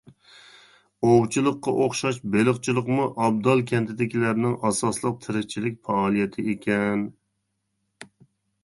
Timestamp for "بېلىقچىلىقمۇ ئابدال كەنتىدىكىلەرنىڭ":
2.37-4.57